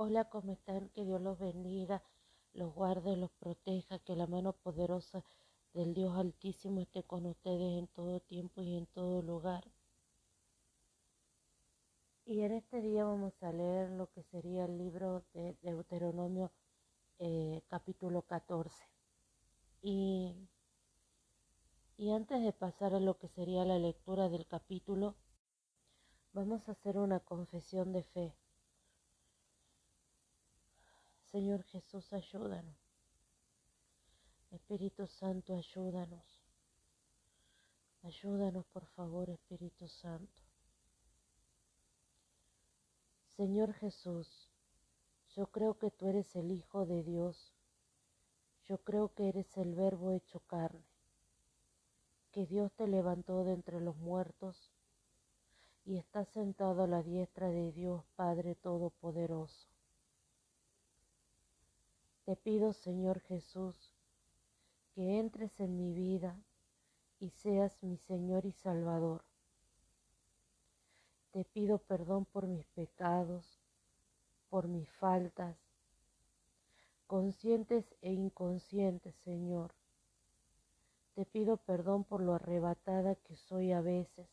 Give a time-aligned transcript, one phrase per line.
[0.00, 0.90] Hola, ¿cómo están?
[0.90, 2.04] Que Dios los bendiga,
[2.52, 5.24] los guarde, los proteja, que la mano poderosa
[5.74, 9.64] del Dios Altísimo esté con ustedes en todo tiempo y en todo lugar.
[12.24, 16.52] Y en este día vamos a leer lo que sería el libro de Deuteronomio
[17.18, 18.84] eh, capítulo 14.
[19.82, 20.48] Y,
[21.96, 25.16] y antes de pasar a lo que sería la lectura del capítulo,
[26.32, 28.36] vamos a hacer una confesión de fe.
[31.30, 32.78] Señor Jesús, ayúdanos.
[34.50, 36.24] Espíritu Santo, ayúdanos.
[38.02, 40.42] Ayúdanos, por favor, Espíritu Santo.
[43.36, 44.48] Señor Jesús,
[45.36, 47.52] yo creo que tú eres el Hijo de Dios.
[48.64, 50.84] Yo creo que eres el Verbo hecho carne,
[52.32, 54.70] que Dios te levantó de entre los muertos
[55.84, 59.77] y está sentado a la diestra de Dios Padre Todopoderoso.
[62.28, 63.90] Te pido, Señor Jesús,
[64.94, 66.38] que entres en mi vida
[67.20, 69.24] y seas mi Señor y Salvador.
[71.30, 73.58] Te pido perdón por mis pecados,
[74.50, 75.56] por mis faltas,
[77.06, 79.72] conscientes e inconscientes, Señor.
[81.14, 84.28] Te pido perdón por lo arrebatada que soy a veces,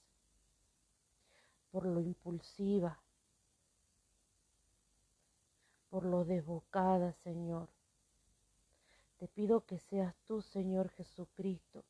[1.71, 2.99] por lo impulsiva,
[5.89, 7.69] por lo desbocada, Señor.
[9.17, 11.85] Te pido que seas tú, Señor Jesucristo,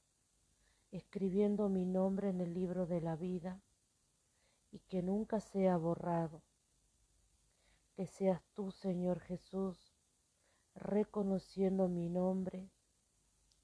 [0.92, 3.62] escribiendo mi nombre en el libro de la vida
[4.72, 6.44] y que nunca sea borrado.
[7.96, 9.94] Que seas tú, Señor Jesús,
[10.76, 12.70] reconociendo mi nombre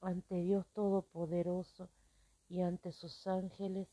[0.02, 1.90] ante Dios Todopoderoso
[2.50, 3.88] y ante sus ángeles.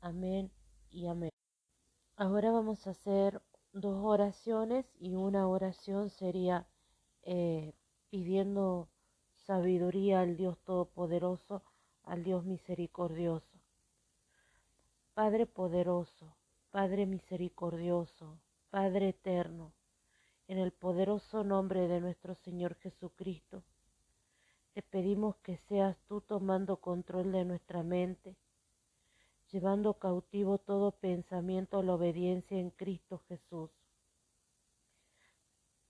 [0.00, 0.50] Amén
[0.90, 1.30] y amén.
[2.16, 3.40] Ahora vamos a hacer
[3.72, 6.66] dos oraciones y una oración sería
[7.22, 7.72] eh,
[8.10, 8.88] pidiendo
[9.52, 11.60] sabiduría al Dios Todopoderoso,
[12.04, 13.58] al Dios misericordioso.
[15.12, 16.34] Padre poderoso,
[16.70, 18.38] Padre misericordioso,
[18.70, 19.74] Padre eterno,
[20.48, 23.62] en el poderoso nombre de nuestro Señor Jesucristo,
[24.72, 28.34] te pedimos que seas tú tomando control de nuestra mente,
[29.50, 33.68] llevando cautivo todo pensamiento a la obediencia en Cristo Jesús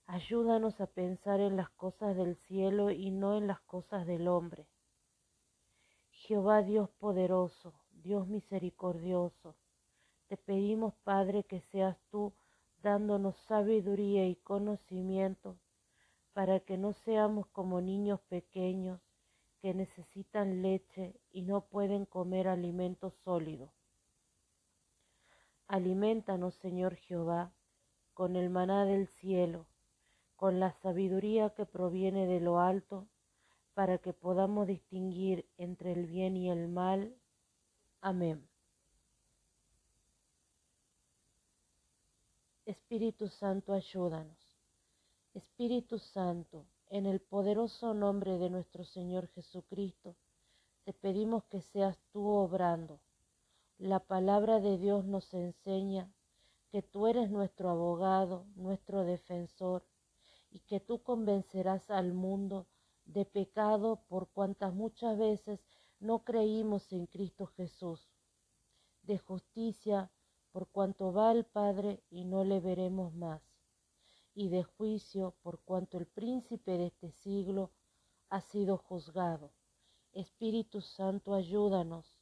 [0.05, 4.67] Ayúdanos a pensar en las cosas del cielo y no en las cosas del hombre.
[6.11, 9.55] Jehová Dios poderoso, Dios misericordioso,
[10.27, 12.33] te pedimos, Padre, que seas tú
[12.81, 15.57] dándonos sabiduría y conocimiento
[16.33, 18.99] para que no seamos como niños pequeños
[19.61, 23.71] que necesitan leche y no pueden comer alimento sólido.
[25.67, 27.53] Alimentanos, Señor Jehová,
[28.13, 29.65] con el maná del cielo
[30.43, 33.07] con la sabiduría que proviene de lo alto,
[33.73, 37.15] para que podamos distinguir entre el bien y el mal.
[38.01, 38.45] Amén.
[42.65, 44.37] Espíritu Santo, ayúdanos.
[45.33, 50.17] Espíritu Santo, en el poderoso nombre de nuestro Señor Jesucristo,
[50.83, 52.99] te pedimos que seas tú obrando.
[53.77, 56.11] La palabra de Dios nos enseña
[56.69, 59.85] que tú eres nuestro abogado, nuestro defensor,
[60.53, 62.67] y que tú convencerás al mundo
[63.05, 65.59] de pecado por cuantas muchas veces
[65.99, 68.07] no creímos en Cristo Jesús,
[69.01, 70.11] de justicia
[70.51, 73.41] por cuanto va al Padre y no le veremos más,
[74.35, 77.71] y de juicio por cuanto el príncipe de este siglo
[78.29, 79.51] ha sido juzgado.
[80.11, 82.15] Espíritu Santo, ayúdanos,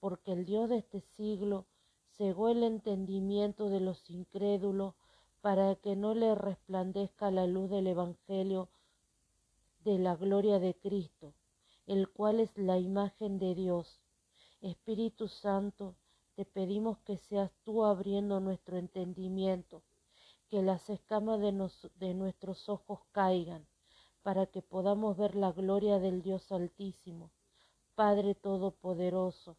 [0.00, 1.66] porque el Dios de este siglo
[2.16, 4.94] cegó el entendimiento de los incrédulos
[5.40, 8.68] para que no le resplandezca la luz del Evangelio
[9.84, 11.32] de la gloria de Cristo,
[11.86, 14.00] el cual es la imagen de Dios.
[14.60, 15.94] Espíritu Santo,
[16.34, 19.82] te pedimos que seas tú abriendo nuestro entendimiento,
[20.50, 21.70] que las escamas de,
[22.00, 23.66] de nuestros ojos caigan,
[24.22, 27.30] para que podamos ver la gloria del Dios Altísimo,
[27.94, 29.56] Padre Todopoderoso,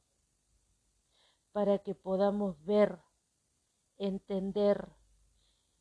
[1.54, 3.00] para que podamos ver,
[3.98, 4.90] entender,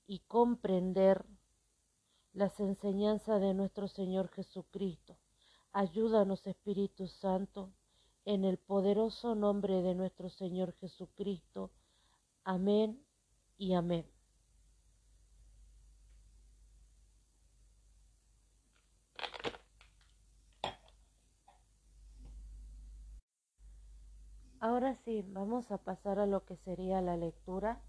[0.06, 1.24] y comprender
[2.32, 5.16] las enseñanzas de nuestro Señor Jesucristo.
[5.72, 7.72] Ayúdanos, Espíritu Santo,
[8.24, 11.70] en el poderoso nombre de nuestro Señor Jesucristo.
[12.44, 13.02] Amén
[13.58, 14.06] y amén.
[24.60, 27.80] Ahora sí, vamos a pasar a lo que sería la lectura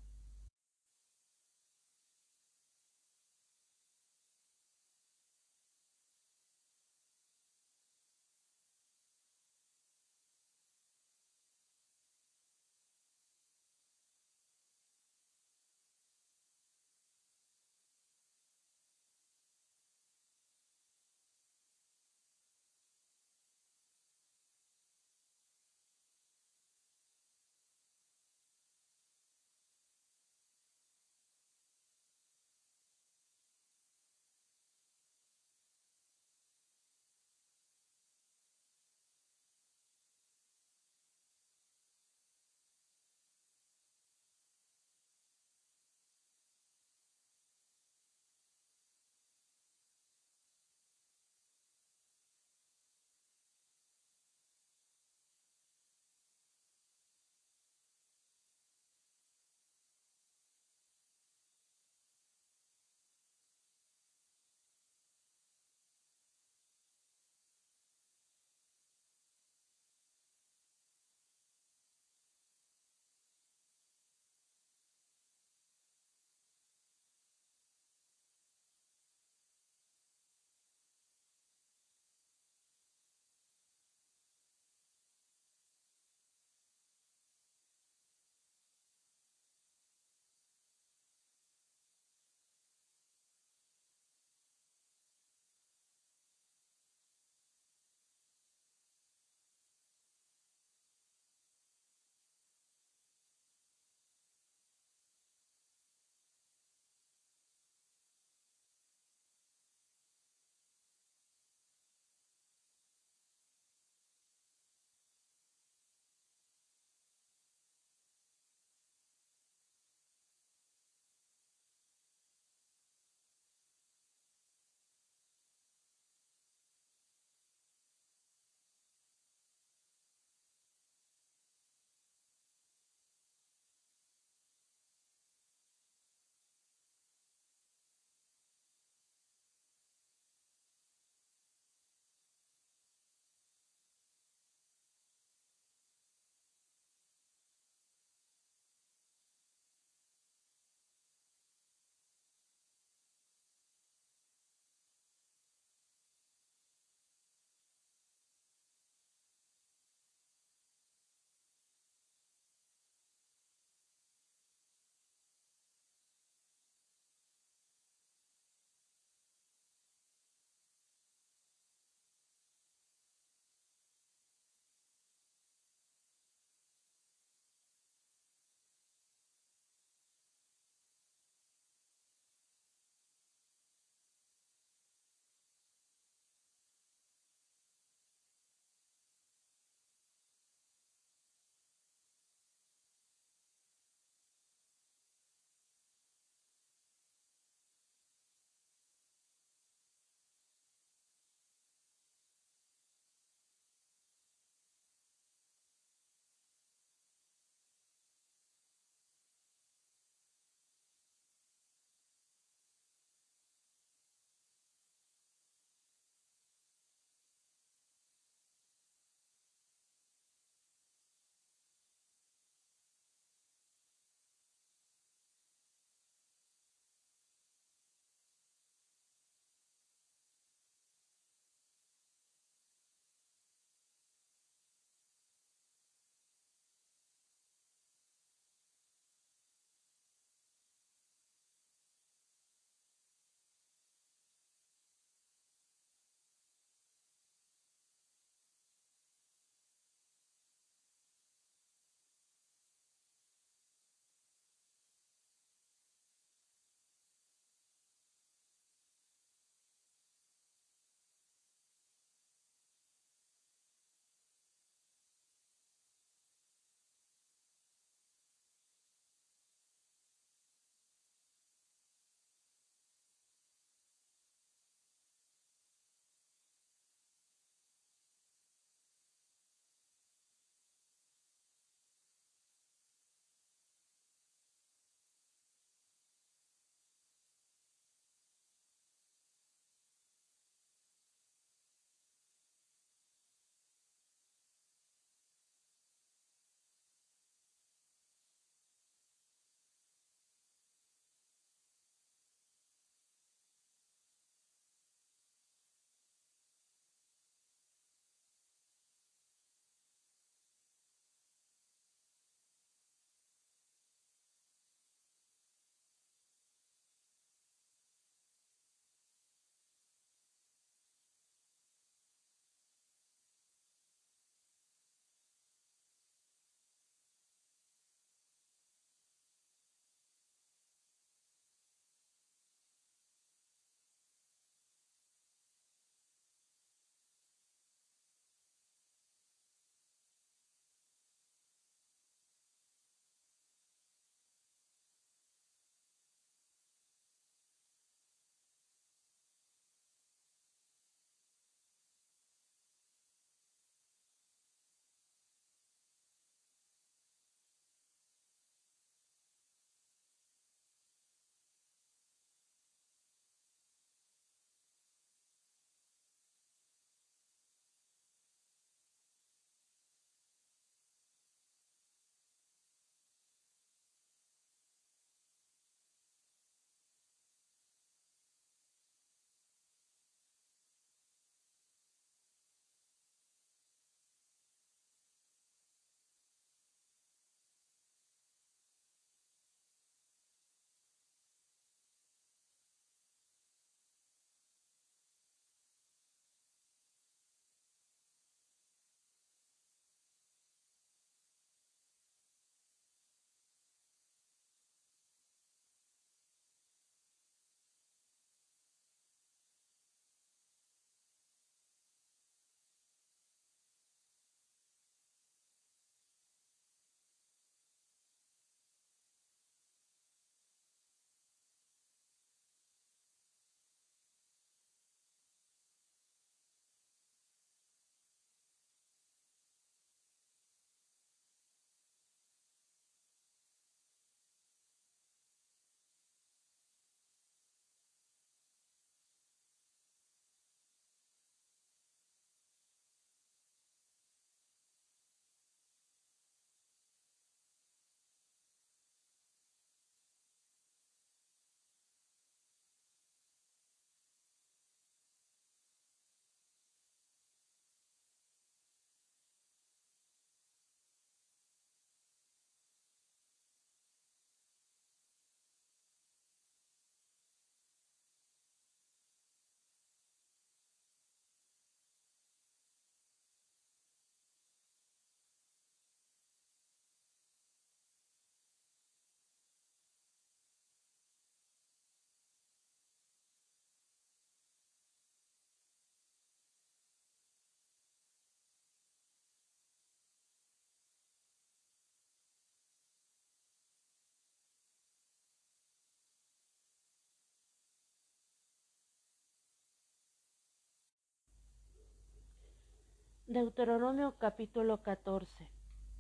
[503.40, 505.48] Deuteronomio capítulo 14.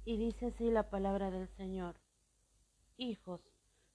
[0.06, 1.94] Y dice así la palabra del Señor.
[2.98, 3.48] Hijos,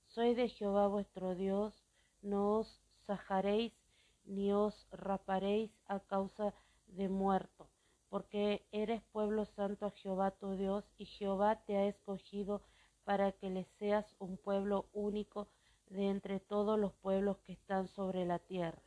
[0.07, 1.75] soy de Jehová vuestro Dios,
[2.21, 3.73] no os sajaréis
[4.25, 6.55] ni os raparéis a causa
[6.87, 7.69] de muerto,
[8.11, 12.63] porque eres pueblo santo a Jehová tu Dios, y Jehová te ha escogido
[13.03, 15.49] para que le seas un pueblo único
[15.87, 18.83] de entre todos los pueblos que están sobre la tierra.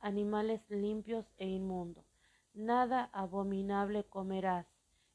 [0.00, 2.13] Animales limpios e inmundos.
[2.54, 4.68] Nada abominable comerás.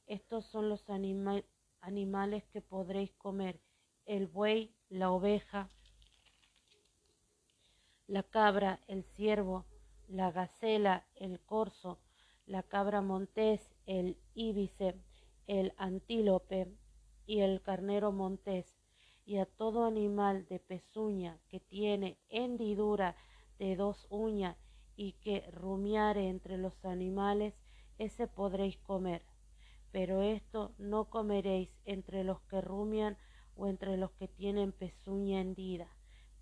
[0.07, 0.85] Estos son los
[1.79, 3.61] animales que podréis comer.
[4.05, 5.69] El buey, la oveja,
[8.07, 9.65] la cabra, el ciervo,
[10.09, 11.99] la gacela, el corzo,
[12.45, 14.99] la cabra montés, el íbice,
[15.47, 16.67] el antílope
[17.25, 18.75] y el carnero montés,
[19.25, 23.15] y a todo animal de pezuña que tiene hendidura
[23.59, 24.57] de dos uñas
[24.99, 27.53] y que rumiare entre los animales,
[27.97, 29.21] ese podréis comer.
[29.91, 33.17] Pero esto no comeréis entre los que rumian
[33.55, 35.89] o entre los que tienen pezuña hendida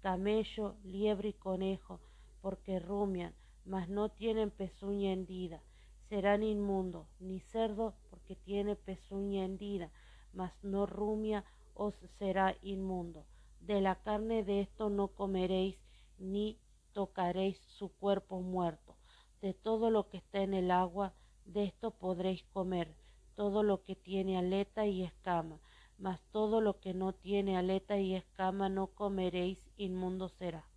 [0.08, 2.00] camello, liebre y conejo,
[2.42, 3.34] porque rumian,
[3.66, 5.62] mas no tienen pezuña hendida,
[6.08, 9.92] serán inmundos, ni cerdo, porque tiene pezuña hendida,
[10.34, 13.26] mas no rumia, os será inmundo.
[13.60, 15.78] De la carne de esto no comeréis,
[16.18, 16.58] ni
[16.98, 18.98] tocaréis su cuerpo muerto.
[19.39, 21.13] De todo lo que está en el agua,
[21.46, 22.96] de esto podréis comer,
[23.36, 25.62] todo lo que tiene aleta y escama,
[26.00, 30.68] mas todo lo que no tiene aleta y escama no comeréis, inmundo será.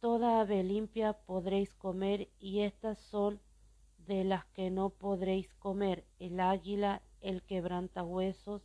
[0.00, 3.42] Toda ave limpia podréis comer, y estas son
[3.98, 8.62] de las que no podréis comer, el águila, el quebrantahuesos,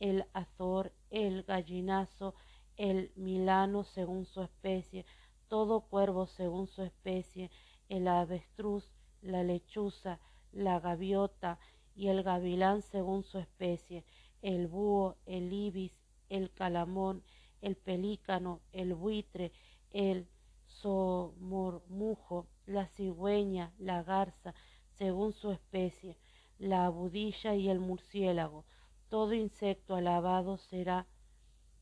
[0.00, 2.34] el azor, el gallinazo,
[2.78, 5.04] el milano según su especie,
[5.52, 7.50] todo cuervo según su especie,
[7.90, 8.90] el avestruz,
[9.20, 10.18] la lechuza,
[10.50, 11.58] la gaviota
[11.94, 14.02] y el gavilán según su especie,
[14.40, 15.92] el búho, el ibis,
[16.30, 17.22] el calamón,
[17.60, 19.52] el pelícano, el buitre,
[19.90, 20.26] el
[20.64, 24.54] somormujo, la cigüeña, la garza,
[24.96, 26.16] según su especie,
[26.58, 28.64] la abudilla y el murciélago.
[29.10, 31.06] Todo insecto alabado será,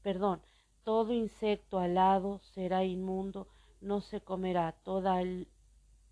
[0.03, 0.43] perdón,
[0.83, 3.47] todo insecto alado será inmundo,
[3.81, 5.23] no se comerá, toda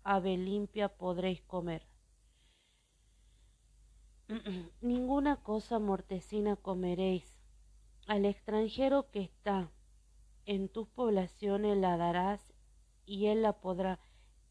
[0.03, 1.85] ave limpia podréis comer.
[4.81, 7.35] Ninguna cosa mortecina comeréis.
[8.07, 9.71] Al extranjero que está
[10.45, 12.53] en tus poblaciones la darás
[13.05, 13.99] y él la podrá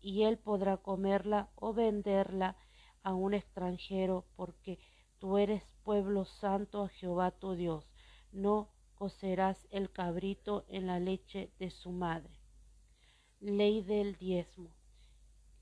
[0.01, 2.57] y él podrá comerla o venderla
[3.03, 4.79] a un extranjero porque
[5.19, 7.91] tú eres pueblo santo a Jehová tu Dios.
[8.31, 12.38] No cocerás el cabrito en la leche de su madre.
[13.41, 14.69] Ley del diezmo.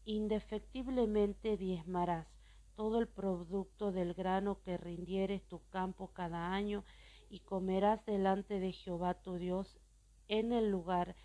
[0.06, 2.26] Indefectiblemente diezmarás
[2.74, 6.84] todo el producto del grano que rindieres tu campo cada año,
[7.28, 9.78] y comerás delante de Jehová tu Dios
[10.26, 11.16] en el lugar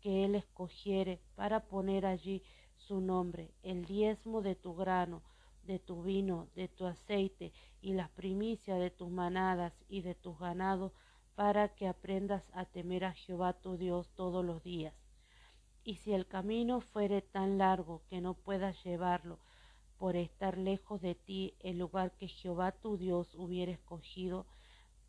[0.00, 2.42] que él escogiere para poner allí
[2.74, 5.22] su nombre, el diezmo de tu grano,
[5.62, 10.36] de tu vino, de tu aceite, y las primicias de tus manadas y de tus
[10.40, 10.90] ganados,
[11.36, 14.92] para que aprendas a temer a Jehová tu Dios todos los días.
[15.90, 19.40] Y si el camino fuere tan largo que no puedas llevarlo,
[19.98, 24.46] por estar lejos de ti el lugar que Jehová tu Dios hubiera escogido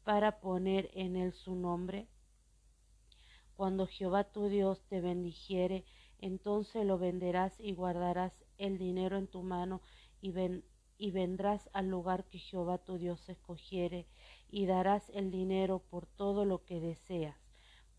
[0.04, 2.08] para poner en él su nombre?
[3.56, 5.86] Cuando Jehová tu Dios te bendijere,
[6.18, 9.84] entonces lo venderás y guardarás el dinero en tu mano
[10.20, 10.32] y,
[11.12, 14.08] vendrás al lugar que Jehová tu Dios escogiere
[14.50, 17.38] y darás el dinero por todo lo que deseas,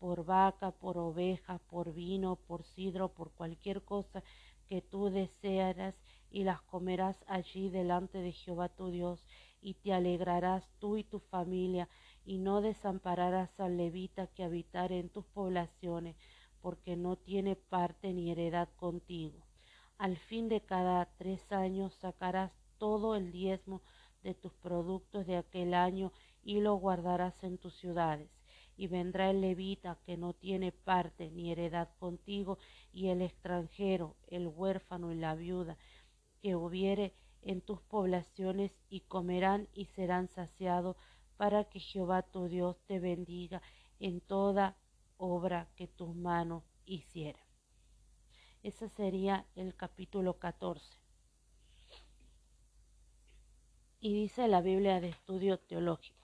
[0.03, 4.21] por vaca, por oveja, por vino, por sidro, por cualquier cosa
[4.67, 5.95] que tú desearas
[6.29, 9.25] y las comerás allí delante de Jehová tu Dios,
[9.61, 11.87] y te alegrarás tú y tu familia,
[12.25, 16.17] y no desampararás al levita que habitare en tus poblaciones,
[16.59, 19.47] porque no tiene parte ni heredad contigo.
[19.97, 23.81] Al fin de cada tres años sacarás todo el diezmo
[24.21, 26.11] de tus productos de aquel año
[26.43, 28.42] y lo guardarás en tus ciudades.
[28.75, 32.57] Y vendrá el levita que no tiene parte ni heredad contigo,
[32.91, 35.77] y el extranjero, el huérfano y la viuda,
[36.41, 40.95] que hubiere en tus poblaciones y comerán y serán saciados
[41.37, 43.61] para que Jehová tu Dios te bendiga
[43.99, 44.77] en toda
[45.17, 47.43] obra que tus manos hicieran.
[48.61, 50.97] Ese sería el capítulo 14.
[53.99, 56.22] Y dice la Biblia de estudio teológico.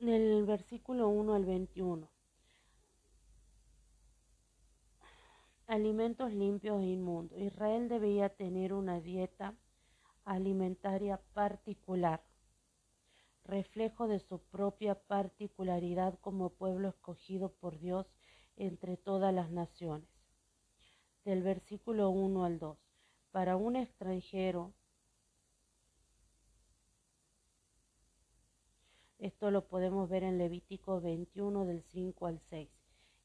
[0.00, 2.08] del versículo 1 al 21.
[5.66, 7.38] Alimentos limpios e inmundos.
[7.38, 9.54] Israel debía tener una dieta
[10.24, 12.24] alimentaria particular,
[13.44, 18.06] reflejo de su propia particularidad como pueblo escogido por Dios
[18.56, 20.08] entre todas las naciones.
[21.24, 22.78] Del versículo 1 al 2.
[23.32, 24.72] Para un extranjero
[29.20, 32.68] esto lo podemos ver en Levítico 21 del 5 al 6.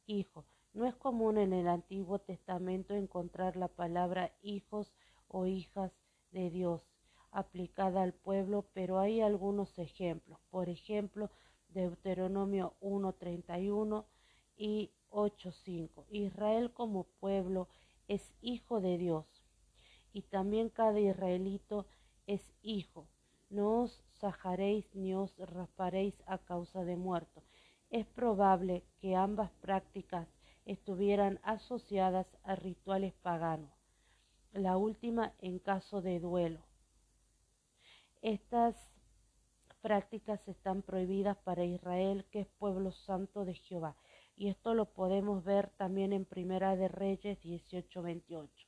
[0.07, 4.93] Hijo, no es común en el Antiguo Testamento encontrar la palabra hijos
[5.29, 5.93] o hijas
[6.31, 6.81] de Dios
[7.31, 10.39] aplicada al pueblo, pero hay algunos ejemplos.
[10.49, 11.31] Por ejemplo,
[11.69, 14.05] Deuteronomio 1.31
[14.57, 16.05] y 8.5.
[16.09, 17.69] Israel como pueblo
[18.07, 19.25] es hijo de Dios
[20.13, 21.85] y también cada israelito
[22.27, 23.07] es hijo.
[23.49, 27.43] No os sajaréis ni os rasparéis a causa de muerto.
[27.89, 30.27] Es probable que ambas prácticas
[30.65, 33.71] estuvieran asociadas a rituales paganos,
[34.53, 36.61] la última en caso de duelo.
[38.21, 38.75] Estas
[39.81, 43.95] prácticas están prohibidas para Israel, que es pueblo santo de Jehová,
[44.35, 48.67] y esto lo podemos ver también en Primera de Reyes 18:28.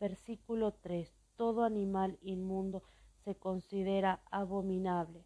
[0.00, 1.08] Versículo 3.
[1.36, 2.82] Todo animal inmundo
[3.24, 5.24] se considera abominable.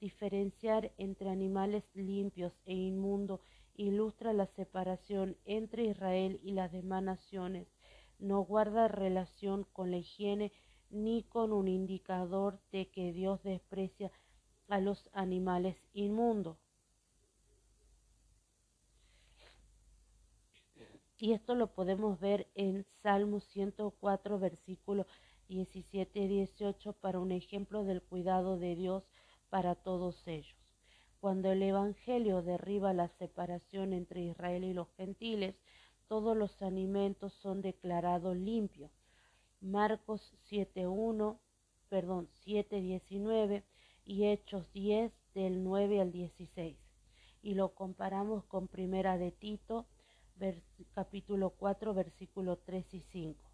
[0.00, 3.40] Diferenciar entre animales limpios e inmundos
[3.74, 7.68] ilustra la separación entre Israel y las demás naciones,
[8.18, 10.52] no guarda relación con la higiene
[10.90, 14.10] ni con un indicador de que Dios desprecia
[14.68, 16.58] a los animales inmundos.
[21.18, 25.06] Y esto lo podemos ver en Salmo 104, versículo
[25.50, 29.02] 17 y 18, para un ejemplo del cuidado de Dios
[29.48, 30.56] para todos ellos.
[31.18, 35.56] Cuando el Evangelio derriba la separación entre Israel y los gentiles,
[36.06, 38.92] todos los alimentos son declarados limpios.
[39.60, 41.36] Marcos 7.1,
[41.88, 43.64] perdón, 7.19
[44.04, 46.76] y Hechos 10 del 9 al 16.
[47.42, 49.86] Y lo comparamos con Primera de Tito,
[50.94, 53.49] capítulo 4, versículo 3 y 5.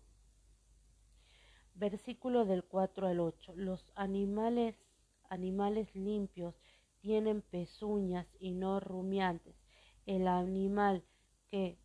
[1.78, 3.52] Versículo del 4 al 8.
[3.54, 4.74] Los animales,
[5.28, 6.54] animales limpios
[7.00, 9.54] tienen pezuñas y no rumiantes.
[10.06, 11.04] El animal
[11.48, 11.76] que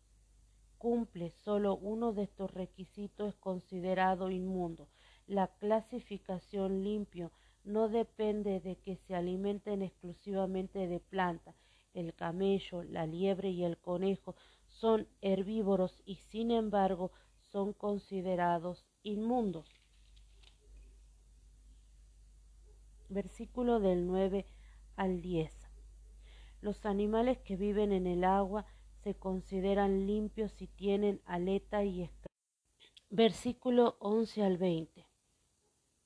[0.78, 4.88] cumple solo uno de estos requisitos es considerado inmundo.
[5.26, 7.30] La clasificación limpio
[7.62, 11.54] no depende de que se alimenten exclusivamente de plantas.
[11.92, 17.12] El camello, la liebre y el conejo son herbívoros y sin embargo
[17.52, 19.68] son considerados inmundos.
[23.10, 24.46] Versículo del 9
[24.96, 25.52] al 10.
[26.62, 28.64] Los animales que viven en el agua
[29.02, 32.26] se consideran limpios si tienen aleta y escamas.
[33.10, 35.06] Versículo 11 al 20.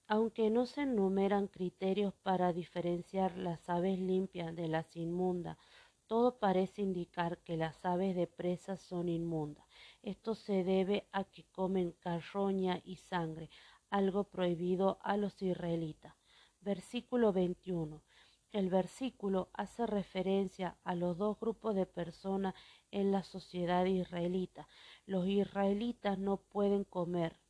[0.09, 5.59] Aunque no se enumeran criterios para diferenciar las aves limpias de las inmundas,
[6.07, 9.66] todo parece indicar que las aves de presa son inmundas.
[10.07, 13.51] Esto se debe a que comen carroña y sangre,
[13.91, 16.15] algo prohibido a los israelitas.
[16.61, 18.05] Versículo 21.
[18.53, 22.55] El versículo hace referencia a los dos grupos de personas
[22.93, 24.69] en la sociedad israelita.
[25.07, 27.41] Los israelitas no pueden comer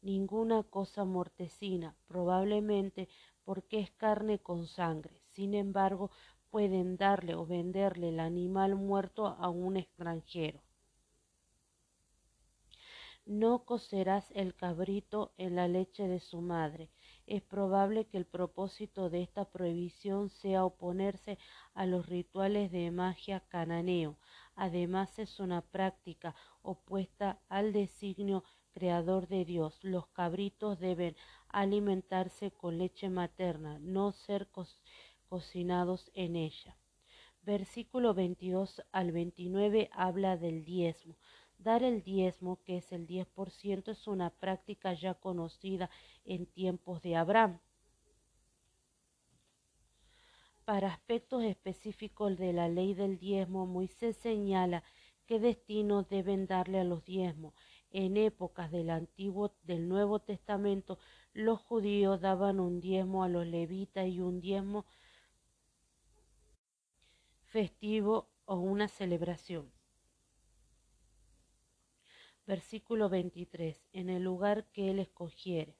[0.00, 3.08] ninguna cosa mortecina, probablemente
[3.42, 5.20] porque es carne con sangre.
[5.32, 6.12] Sin embargo,
[6.48, 10.67] pueden darle o venderle el animal muerto a un extranjero.
[13.28, 16.88] No cocerás el cabrito en la leche de su madre,
[17.26, 21.36] es probable que el propósito de esta prohibición sea oponerse
[21.74, 24.16] a los rituales de magia cananeo.
[24.54, 29.78] Además es una práctica opuesta al designio creador de Dios.
[29.82, 31.14] Los cabritos deben
[31.50, 34.48] alimentarse con leche materna, no ser
[35.28, 36.78] cocinados en ella.
[37.42, 41.18] Versículo 22 al 29 habla del diezmo.
[41.58, 45.90] Dar el diezmo, que es el 10%, es una práctica ya conocida
[46.24, 47.58] en tiempos de Abraham.
[50.64, 54.84] Para aspectos específicos de la ley del diezmo, Moisés señala
[55.26, 57.54] qué destino deben darle a los diezmos.
[57.90, 60.98] En épocas del Antiguo del Nuevo Testamento,
[61.32, 64.84] los judíos daban un diezmo a los levitas y un diezmo
[67.42, 69.77] festivo o una celebración.
[72.48, 73.78] Versículo 23.
[73.92, 75.76] En el lugar que él escogiere.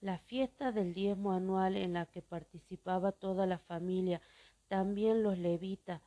[0.00, 4.22] La fiesta del diezmo anual en la que participaba toda la familia,
[4.68, 6.00] también los levitas,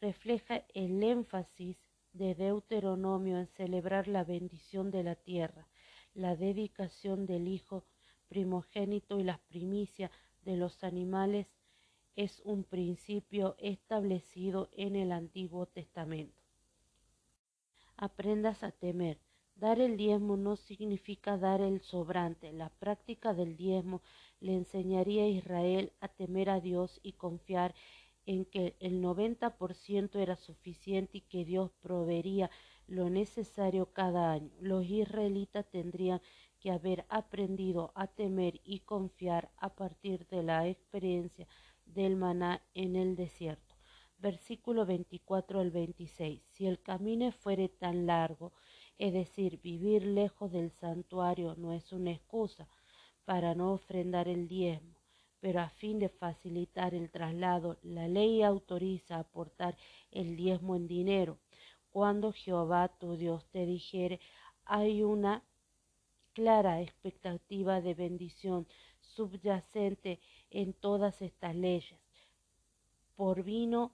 [0.00, 1.76] refleja el énfasis
[2.14, 5.68] de Deuteronomio en celebrar la bendición de la tierra,
[6.12, 7.84] la dedicación del Hijo
[8.26, 10.10] primogénito y las primicias
[10.44, 11.46] de los animales
[12.16, 16.45] es un principio establecido en el Antiguo Testamento.
[17.98, 19.18] Aprendas a temer.
[19.54, 22.52] Dar el diezmo no significa dar el sobrante.
[22.52, 24.02] La práctica del diezmo
[24.38, 27.74] le enseñaría a Israel a temer a Dios y confiar
[28.26, 32.50] en que el 90% era suficiente y que Dios proveería
[32.86, 34.50] lo necesario cada año.
[34.60, 36.20] Los israelitas tendrían
[36.60, 41.46] que haber aprendido a temer y confiar a partir de la experiencia
[41.86, 43.65] del maná en el desierto.
[44.18, 46.42] Versículo 24 al 26.
[46.52, 48.52] Si el camino fuere tan largo,
[48.98, 52.68] es decir, vivir lejos del santuario no es una excusa
[53.24, 54.96] para no ofrendar el diezmo
[55.46, 59.76] pero a fin de facilitar el traslado, la ley autoriza aportar
[60.10, 61.38] el diezmo en dinero.
[61.90, 64.20] Cuando Jehová tu Dios te dijere,
[64.64, 65.44] hay una
[66.32, 68.66] clara expectativa de bendición
[69.00, 72.00] subyacente en todas estas leyes.
[73.14, 73.92] Por vino,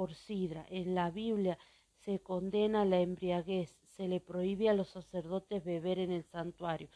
[0.00, 0.64] por sidra.
[0.70, 1.58] En la Biblia
[2.04, 6.88] se condena la embriaguez, se le prohíbe a los sacerdotes beber en el santuario.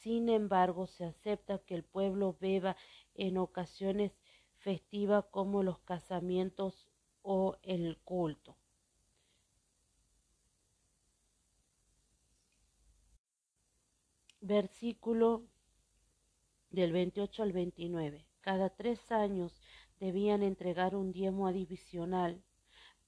[0.00, 2.76] Sin embargo, se acepta que el pueblo beba
[3.14, 4.12] en ocasiones
[4.58, 6.86] festivas como los casamientos
[7.22, 8.54] o el culto.
[14.42, 15.46] Versículo
[16.68, 18.26] del 28 al 29.
[18.42, 19.62] Cada tres años
[19.98, 22.42] debían entregar un diezmo adicional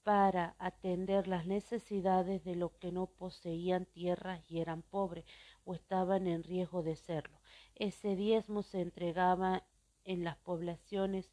[0.03, 5.25] para atender las necesidades de los que no poseían tierras y eran pobres
[5.63, 7.39] o estaban en riesgo de serlo.
[7.75, 9.63] Ese diezmo se entregaba
[10.03, 11.31] en las poblaciones,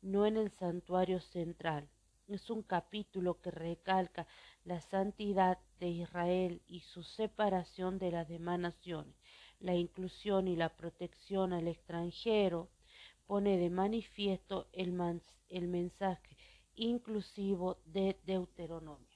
[0.00, 1.88] no en el santuario central.
[2.28, 4.28] Es un capítulo que recalca
[4.64, 9.16] la santidad de Israel y su separación de las demás naciones.
[9.58, 12.70] La inclusión y la protección al extranjero
[13.26, 14.94] pone de manifiesto el,
[15.48, 16.31] el mensaje
[16.74, 19.08] inclusivo de Deuteronomio.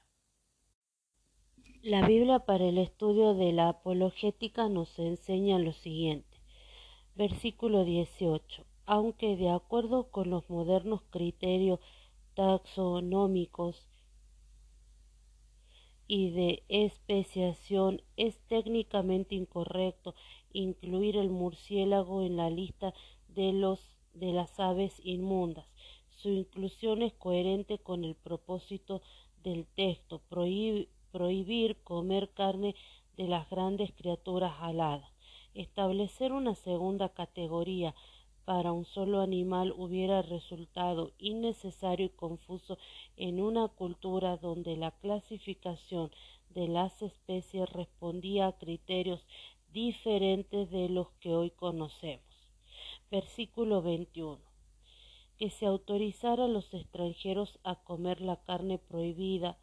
[1.82, 6.40] La Biblia para el estudio de la apologética nos enseña lo siguiente.
[7.14, 11.80] Versículo 18 aunque de acuerdo con los modernos criterios
[12.34, 13.88] taxonómicos
[16.06, 20.14] y de especiación es técnicamente incorrecto
[20.52, 22.94] incluir el murciélago en la lista
[23.28, 23.80] de los
[24.14, 25.66] de las aves inmundas.
[26.16, 29.02] Su inclusión es coherente con el propósito
[29.42, 32.74] del texto, prohibir comer carne
[33.16, 35.10] de las grandes criaturas aladas.
[35.52, 37.94] Establecer una segunda categoría
[38.46, 42.78] para un solo animal hubiera resultado innecesario y confuso
[43.16, 46.10] en una cultura donde la clasificación
[46.50, 49.26] de las especies respondía a criterios
[49.72, 52.24] diferentes de los que hoy conocemos.
[53.10, 54.45] Versículo 21.
[55.38, 59.56] Que se autorizara a los extranjeros a comer la carne prohibida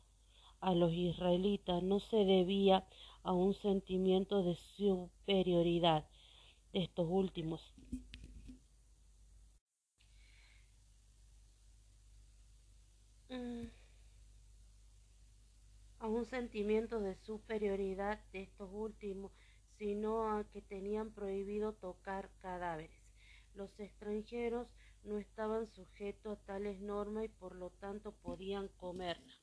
[0.62, 2.88] a los israelitas no se debía
[3.24, 6.06] a un sentimiento de superioridad
[6.72, 7.62] de estos últimos,
[13.30, 13.68] Mm.
[16.00, 19.32] a un sentimiento de superioridad de estos últimos,
[19.80, 23.02] sino a que tenían prohibido tocar cadáveres.
[23.56, 24.68] Los extranjeros
[25.04, 29.34] no estaban sujetos a tales normas y por lo tanto podían comerla.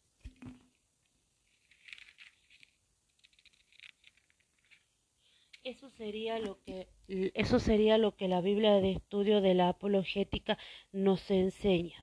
[5.63, 10.57] Eso sería lo que eso sería lo que la Biblia de estudio de la apologética
[10.91, 12.03] nos enseña.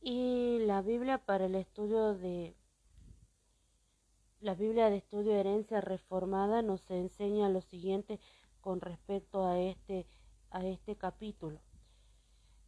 [0.00, 2.54] Y la Biblia para el estudio de
[4.40, 8.20] la Biblia de estudio de herencia reformada nos enseña lo siguiente
[8.60, 10.06] con respecto a este
[10.50, 11.60] a este capítulo.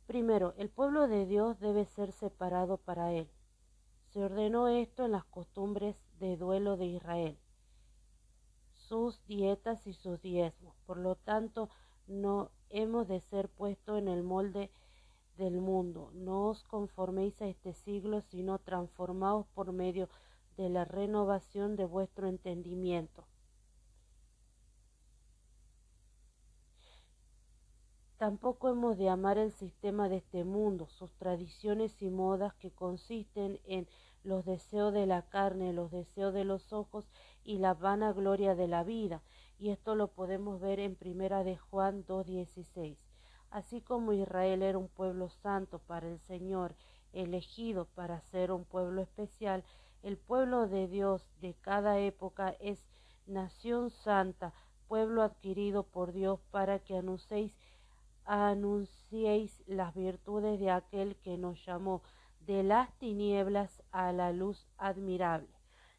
[0.06, 3.28] Primero, el pueblo de Dios debe ser separado para él.
[4.12, 7.38] Se ordenó esto en las costumbres de duelo de Israel,
[8.72, 10.76] sus dietas y sus diezmos.
[10.86, 11.70] Por lo tanto,
[12.06, 14.70] no hemos de ser puestos en el molde
[15.36, 16.10] del mundo.
[16.14, 20.08] No os conforméis a este siglo, sino transformaos por medio
[20.56, 23.26] de la renovación de vuestro entendimiento.
[28.18, 33.60] Tampoco hemos de amar el sistema de este mundo, sus tradiciones y modas que consisten
[33.64, 33.86] en
[34.24, 37.10] los deseos de la carne, los deseos de los ojos
[37.44, 39.22] y la vana gloria de la vida.
[39.58, 42.96] Y esto lo podemos ver en Primera de Juan 2.16.
[43.50, 46.74] Así como Israel era un pueblo santo para el Señor,
[47.12, 49.62] elegido para ser un pueblo especial,
[50.02, 52.86] El pueblo de Dios de cada época es
[53.26, 54.54] nación santa,
[54.88, 57.56] pueblo adquirido por Dios para que anunciéis,
[58.26, 62.02] anunciéis las virtudes de aquel que nos llamó
[62.40, 65.48] de las tinieblas a la luz admirable.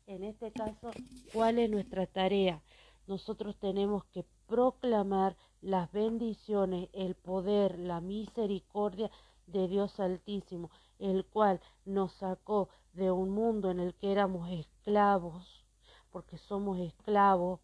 [0.06, 0.92] En este caso,
[1.34, 2.62] ¿cuál es nuestra tarea?
[3.08, 9.10] Nosotros tenemos que proclamar las bendiciones, el poder, la misericordia
[9.48, 15.66] de Dios Altísimo, el cual nos sacó de un mundo en el que éramos esclavos,
[16.12, 17.60] porque somos esclavos,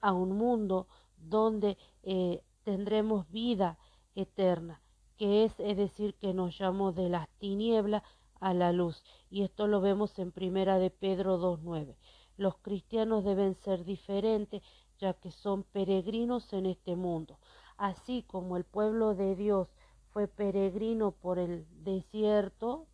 [0.00, 3.78] a un mundo donde eh, tendremos vida
[4.14, 4.80] eterna,
[5.16, 8.02] que es, es decir, que nos llamó de las tinieblas
[8.40, 9.02] a la luz.
[9.30, 11.96] Y esto lo vemos en Primera de Pedro 2.9.
[12.36, 14.62] Los cristianos deben ser diferentes,
[14.98, 17.38] ya que son peregrinos en este mundo.
[17.76, 19.68] Así como el pueblo de Dios
[20.12, 22.86] fue peregrino por el desierto,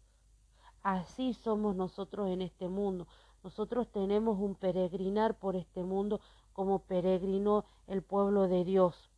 [0.82, 3.06] así somos nosotros en este mundo.
[3.42, 6.20] Nosotros tenemos un peregrinar por este mundo
[6.52, 9.10] como peregrinó el pueblo de Dios,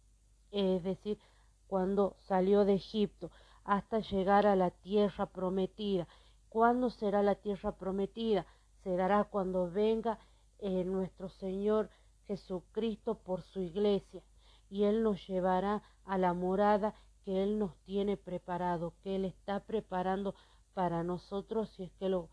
[0.50, 1.18] es decir,
[1.66, 3.30] cuando salió de Egipto
[3.64, 6.08] hasta llegar a la tierra prometida.
[6.48, 8.46] ¿Cuándo será la tierra prometida?
[8.82, 10.18] Se dará cuando venga
[10.58, 11.90] eh, nuestro Señor
[12.26, 14.22] Jesucristo por su iglesia
[14.68, 19.60] y Él nos llevará a la morada que Él nos tiene preparado, que Él está
[19.60, 20.34] preparando
[20.74, 22.28] para nosotros si es que lo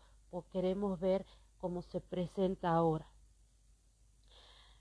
[0.50, 1.26] queremos ver
[1.58, 3.06] como se presenta ahora.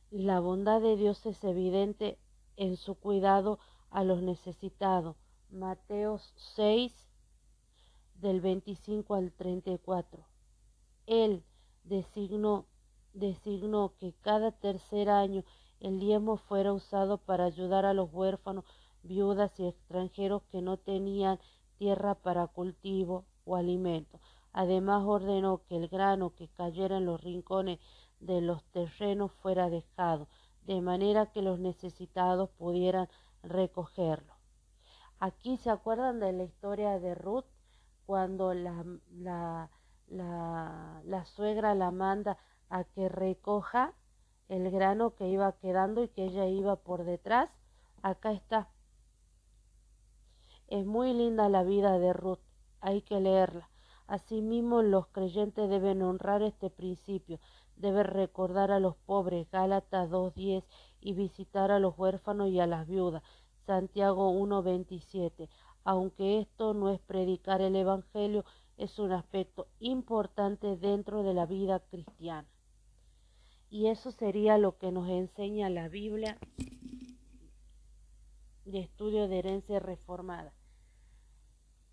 [0.10, 2.18] La bondad de Dios es evidente
[2.58, 5.16] en su cuidado a los necesitados.
[5.50, 6.94] Mateos 6
[8.16, 10.26] del 25 al 34.
[11.06, 11.44] Él
[11.84, 12.66] designó,
[13.14, 15.44] designó que cada tercer año
[15.80, 18.66] el diezmo fuera usado para ayudar a los huérfanos,
[19.04, 21.40] viudas y extranjeros que no tenían
[21.78, 24.20] tierra para cultivo o alimento.
[24.52, 27.80] Además ordenó que el grano que cayera en los rincones
[28.20, 30.28] de los terrenos fuera dejado,
[30.68, 33.08] de manera que los necesitados pudieran
[33.42, 34.34] recogerlo.
[35.20, 37.46] Aquí se acuerdan de la historia de Ruth,
[38.06, 39.70] cuando la, la,
[40.08, 42.38] la, suegra la manda
[42.70, 43.94] a que recoja
[44.50, 47.50] el grano que iba quedando y que ella iba por detrás.
[48.02, 48.70] Acá está.
[50.68, 52.40] Es muy linda la vida de Ruth,
[52.82, 53.70] hay que leerla.
[54.06, 57.40] Asimismo, los creyentes deben honrar este principio,
[57.78, 60.64] deben recordar a los pobres, Gálatas 2.10,
[61.00, 63.24] y visitar a los huérfanos y a las viudas,
[63.66, 65.48] Santiago 1.27.
[65.84, 68.44] Aunque esto no es predicar el Evangelio,
[68.78, 72.48] es un aspecto importante dentro de la vida cristiana.
[73.70, 76.38] Y eso sería lo que nos enseña la Biblia
[78.66, 80.54] de estudio de herencia reformada.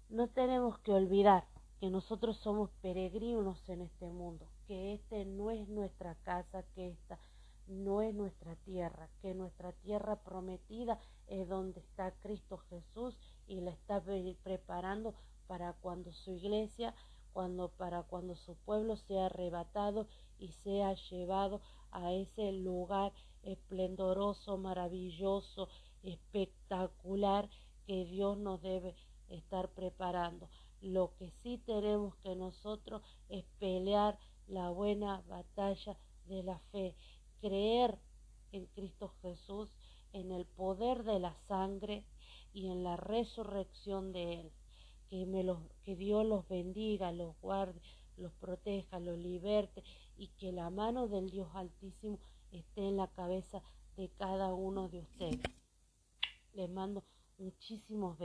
[0.09, 1.47] No tenemos que olvidar
[1.81, 7.19] que nosotros somos peregrinos en este mundo, que este no es nuestra casa, que esta
[7.67, 13.71] no es nuestra tierra, que nuestra tierra prometida es donde está Cristo Jesús y la
[13.71, 14.03] está
[14.43, 15.15] preparando
[15.47, 16.95] para cuando su iglesia,
[17.33, 20.07] cuando para cuando su pueblo sea arrebatado
[20.39, 25.69] y sea llevado a ese lugar esplendoroso, maravilloso,
[26.03, 27.49] espectacular
[27.87, 28.95] que Dios nos debe
[29.29, 30.49] estar preparando.
[30.81, 36.95] Lo que sí tenemos que nosotros es pelear la buena batalla de la fe,
[37.41, 37.99] creer
[38.53, 39.71] en Cristo Jesús,
[40.13, 42.05] en el poder de la sangre
[42.53, 44.53] y en la resurrección de Él.
[45.09, 47.81] Que, me los, que Dios los bendiga, los guarde,
[48.17, 49.85] los proteja, los liberte
[50.17, 52.19] y que la mano del Dios Altísimo
[52.51, 53.63] esté en la cabeza
[53.97, 55.41] de cada uno de ustedes.
[56.53, 57.05] Les mando
[57.39, 58.23] muchísimos besos.